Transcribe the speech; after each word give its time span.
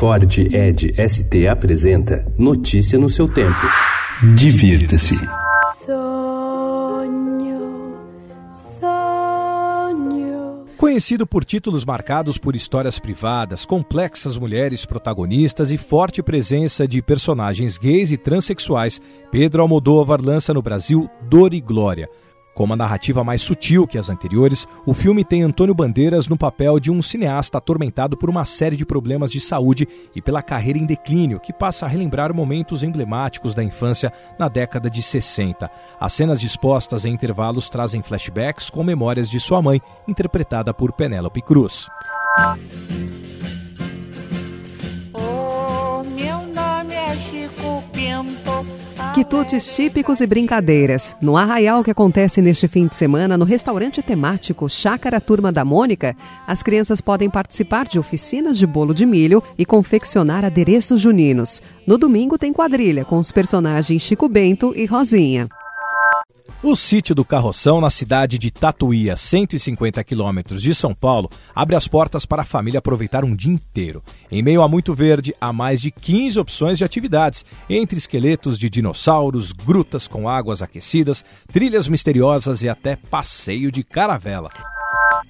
Ford 0.00 0.24
Ed 0.50 0.94
ST 0.96 1.46
apresenta 1.46 2.24
Notícia 2.38 2.98
no 2.98 3.10
seu 3.10 3.28
tempo. 3.28 3.60
Divirta-se. 4.34 5.14
Conhecido 10.78 11.26
por 11.26 11.44
títulos 11.44 11.84
marcados 11.84 12.38
por 12.38 12.56
histórias 12.56 12.98
privadas, 12.98 13.66
complexas 13.66 14.38
mulheres 14.38 14.86
protagonistas 14.86 15.70
e 15.70 15.76
forte 15.76 16.22
presença 16.22 16.88
de 16.88 17.02
personagens 17.02 17.76
gays 17.76 18.10
e 18.10 18.16
transexuais, 18.16 19.02
Pedro 19.30 19.60
Almodóvar 19.60 20.22
lança 20.24 20.54
no 20.54 20.62
Brasil 20.62 21.10
Dor 21.28 21.52
e 21.52 21.60
Glória 21.60 22.08
com 22.60 22.64
uma 22.64 22.76
narrativa 22.76 23.24
mais 23.24 23.40
sutil 23.40 23.86
que 23.86 23.96
as 23.96 24.10
anteriores, 24.10 24.68
o 24.84 24.92
filme 24.92 25.24
tem 25.24 25.42
Antônio 25.42 25.74
Bandeiras 25.74 26.28
no 26.28 26.36
papel 26.36 26.78
de 26.78 26.90
um 26.90 27.00
cineasta 27.00 27.56
atormentado 27.56 28.18
por 28.18 28.28
uma 28.28 28.44
série 28.44 28.76
de 28.76 28.84
problemas 28.84 29.30
de 29.30 29.40
saúde 29.40 29.88
e 30.14 30.20
pela 30.20 30.42
carreira 30.42 30.78
em 30.78 30.84
declínio, 30.84 31.40
que 31.40 31.54
passa 31.54 31.86
a 31.86 31.88
relembrar 31.88 32.34
momentos 32.34 32.82
emblemáticos 32.82 33.54
da 33.54 33.64
infância 33.64 34.12
na 34.38 34.46
década 34.46 34.90
de 34.90 35.02
60. 35.02 35.70
As 35.98 36.12
cenas 36.12 36.38
dispostas 36.38 37.06
em 37.06 37.14
intervalos 37.14 37.70
trazem 37.70 38.02
flashbacks 38.02 38.68
com 38.68 38.84
memórias 38.84 39.30
de 39.30 39.40
sua 39.40 39.62
mãe, 39.62 39.80
interpretada 40.06 40.74
por 40.74 40.92
Penélope 40.92 41.40
Cruz. 41.40 41.88
Quitutes 49.14 49.74
típicos 49.74 50.20
e 50.20 50.26
brincadeiras. 50.26 51.16
No 51.20 51.36
arraial 51.36 51.82
que 51.82 51.90
acontece 51.90 52.40
neste 52.40 52.68
fim 52.68 52.86
de 52.86 52.94
semana 52.94 53.36
no 53.36 53.44
restaurante 53.44 54.00
temático 54.02 54.68
Chácara 54.68 55.20
Turma 55.20 55.50
da 55.50 55.64
Mônica, 55.64 56.14
as 56.46 56.62
crianças 56.62 57.00
podem 57.00 57.28
participar 57.28 57.88
de 57.88 57.98
oficinas 57.98 58.56
de 58.56 58.66
bolo 58.66 58.94
de 58.94 59.04
milho 59.04 59.42
e 59.58 59.66
confeccionar 59.66 60.44
adereços 60.44 61.00
juninos. 61.00 61.60
No 61.86 61.98
domingo 61.98 62.38
tem 62.38 62.52
quadrilha 62.52 63.04
com 63.04 63.18
os 63.18 63.32
personagens 63.32 64.02
Chico 64.02 64.28
Bento 64.28 64.72
e 64.76 64.86
Rosinha. 64.86 65.48
O 66.62 66.76
sítio 66.76 67.14
do 67.14 67.24
Carroção, 67.24 67.80
na 67.80 67.88
cidade 67.88 68.38
de 68.38 68.50
Tatuí, 68.50 69.10
a 69.10 69.16
150 69.16 70.04
quilômetros 70.04 70.60
de 70.60 70.74
São 70.74 70.94
Paulo, 70.94 71.30
abre 71.54 71.74
as 71.74 71.88
portas 71.88 72.26
para 72.26 72.42
a 72.42 72.44
família 72.44 72.76
aproveitar 72.76 73.24
um 73.24 73.34
dia 73.34 73.50
inteiro. 73.50 74.02
Em 74.30 74.42
meio 74.42 74.60
a 74.60 74.68
muito 74.68 74.92
verde, 74.92 75.34
há 75.40 75.54
mais 75.54 75.80
de 75.80 75.90
15 75.90 76.38
opções 76.38 76.76
de 76.76 76.84
atividades, 76.84 77.46
entre 77.68 77.96
esqueletos 77.96 78.58
de 78.58 78.68
dinossauros, 78.68 79.52
grutas 79.52 80.06
com 80.06 80.28
águas 80.28 80.60
aquecidas, 80.60 81.24
trilhas 81.50 81.88
misteriosas 81.88 82.62
e 82.62 82.68
até 82.68 82.94
passeio 82.94 83.72
de 83.72 83.82
caravela. 83.82 84.50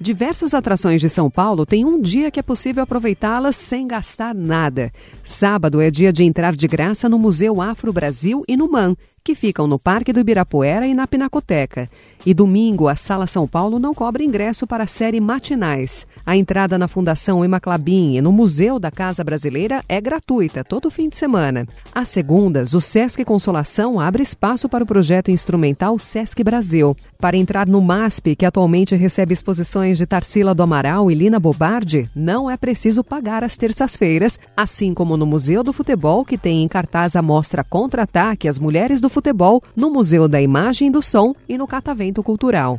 Diversas 0.00 0.54
atrações 0.54 1.00
de 1.00 1.08
São 1.08 1.28
Paulo 1.28 1.66
têm 1.66 1.84
um 1.84 2.00
dia 2.00 2.30
que 2.30 2.40
é 2.40 2.42
possível 2.42 2.82
aproveitá-las 2.82 3.56
sem 3.56 3.86
gastar 3.86 4.34
nada. 4.34 4.90
Sábado 5.24 5.80
é 5.80 5.90
dia 5.90 6.12
de 6.12 6.24
entrar 6.24 6.56
de 6.56 6.66
graça 6.66 7.08
no 7.08 7.18
Museu 7.18 7.60
Afro 7.60 7.92
Brasil 7.92 8.44
e 8.48 8.56
no 8.56 8.70
MAN, 8.70 8.94
que 9.22 9.34
ficam 9.34 9.66
no 9.66 9.78
Parque 9.78 10.12
do 10.12 10.20
Ibirapuera 10.20 10.86
e 10.86 10.94
na 10.94 11.06
Pinacoteca. 11.06 11.88
E 12.26 12.34
domingo, 12.34 12.88
a 12.88 12.96
Sala 12.96 13.26
São 13.26 13.46
Paulo 13.46 13.78
não 13.78 13.94
cobra 13.94 14.24
ingresso 14.24 14.66
para 14.66 14.84
a 14.84 14.86
série 14.88 15.20
Matinais. 15.20 16.06
A 16.26 16.36
entrada 16.36 16.76
na 16.76 16.88
Fundação 16.88 17.44
Emma 17.44 17.60
Clabin 17.60 18.16
e 18.16 18.20
no 18.20 18.32
Museu 18.32 18.78
da 18.78 18.90
Casa 18.90 19.22
Brasileira 19.22 19.84
é 19.88 20.00
gratuita 20.00 20.64
todo 20.64 20.90
fim 20.90 21.08
de 21.08 21.16
semana. 21.16 21.66
Às 21.94 22.08
segundas, 22.08 22.74
o 22.74 22.80
Sesc 22.80 23.24
Consolação 23.24 24.00
abre 24.00 24.22
espaço 24.22 24.68
para 24.68 24.82
o 24.82 24.86
projeto 24.86 25.30
instrumental 25.30 25.98
Sesc 25.98 26.42
Brasil. 26.42 26.96
Para 27.18 27.36
entrar 27.36 27.66
no 27.66 27.80
MASP, 27.80 28.34
que 28.34 28.46
atualmente 28.46 28.94
recebe 28.96 29.32
exposições 29.32 29.96
de 29.96 30.06
Tarsila 30.06 30.54
do 30.54 30.62
Amaral 30.62 31.10
e 31.10 31.14
Lina 31.14 31.38
Bobardi, 31.38 32.10
não 32.14 32.50
é 32.50 32.56
preciso 32.56 33.04
pagar 33.04 33.44
às 33.44 33.56
terças-feiras, 33.56 34.38
assim 34.56 34.92
como 34.92 35.16
no 35.16 35.26
Museu 35.26 35.62
do 35.62 35.72
Futebol, 35.72 36.24
que 36.24 36.36
tem 36.36 36.62
em 36.62 36.68
cartaz 36.68 37.14
a 37.14 37.22
mostra 37.22 37.62
Contra-Ataque 37.62 38.48
As 38.48 38.58
Mulheres 38.58 39.00
do 39.00 39.08
futebol 39.18 39.60
no 39.74 39.90
Museu 39.90 40.28
da 40.28 40.40
Imagem 40.40 40.86
e 40.88 40.90
do 40.92 41.02
Som 41.02 41.34
e 41.48 41.58
no 41.58 41.66
Catavento 41.66 42.22
Cultural. 42.22 42.78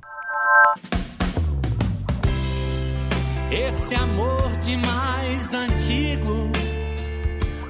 Esse 3.52 3.94
amor 3.96 4.50
demais 4.64 5.54
antigo, 5.54 6.50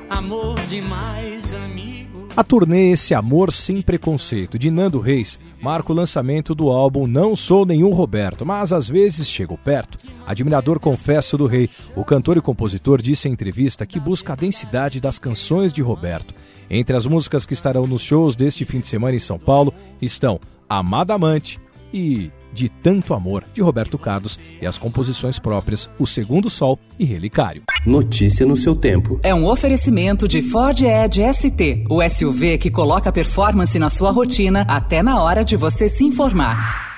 amor 0.07 0.59
demais 0.69 1.55
amigo. 1.55 2.27
A 2.38 2.44
turnê 2.44 2.91
Esse 2.91 3.16
Amor 3.16 3.51
Sem 3.51 3.81
Preconceito, 3.81 4.59
de 4.59 4.69
Nando 4.69 4.99
Reis, 4.99 5.39
marca 5.59 5.91
o 5.91 5.95
lançamento 5.95 6.53
do 6.53 6.69
álbum 6.69 7.07
Não 7.07 7.35
Sou 7.35 7.65
Nenhum 7.65 7.91
Roberto, 7.91 8.45
mas 8.45 8.71
às 8.71 8.88
vezes 8.88 9.27
chego 9.27 9.57
perto. 9.57 9.97
Admirador 10.27 10.79
confesso 10.79 11.38
do 11.38 11.47
rei, 11.47 11.69
o 11.95 12.05
cantor 12.05 12.38
e 12.38 12.41
compositor 12.41 13.01
disse 13.01 13.27
em 13.27 13.31
entrevista 13.31 13.85
que 13.85 13.99
busca 13.99 14.33
a 14.33 14.35
densidade 14.35 15.01
das 15.01 15.17
canções 15.17 15.73
de 15.73 15.81
Roberto. 15.81 16.35
Entre 16.69 16.96
as 16.96 17.06
músicas 17.06 17.46
que 17.46 17.53
estarão 17.53 17.88
nos 17.88 18.02
shows 18.02 18.35
deste 18.35 18.66
fim 18.66 18.80
de 18.80 18.88
semana 18.88 19.16
em 19.16 19.19
São 19.19 19.40
Paulo 19.40 19.74
estão 20.02 20.40
Amada 20.69 21.13
Amante 21.16 21.59
e 21.91 22.31
De 22.53 22.69
Tanto 22.69 23.13
Amor, 23.13 23.44
de 23.53 23.62
Roberto 23.62 23.97
Carlos, 23.97 24.40
e 24.62 24.68
as 24.68 24.78
composições 24.78 25.40
próprias 25.40 25.90
O 25.97 26.06
Segundo 26.06 26.50
Sol 26.50 26.78
e 27.00 27.06
Relicário. 27.06 27.63
Notícia 27.85 28.46
no 28.46 28.56
seu 28.56 28.75
tempo. 28.75 29.19
É 29.24 29.34
um 29.34 29.47
oferecimento 29.47 30.28
de 30.28 30.41
Ford 30.41 30.80
Edge 30.81 31.22
ST, 31.34 31.85
o 31.90 32.07
SUV 32.07 32.57
que 32.57 32.69
coloca 32.69 33.12
performance 33.12 33.78
na 33.80 33.90
sua 33.90 34.12
rotina 34.12 34.66
até 34.68 35.01
na 35.01 35.22
hora 35.22 35.44
de 35.44 35.56
você 35.56 35.90
se 35.90 36.03
informar. 36.03 36.88